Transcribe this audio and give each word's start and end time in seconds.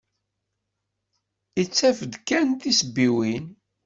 Ittaf-d 1.61 2.13
kan 2.27 2.47
tisebbiwin. 2.61 3.45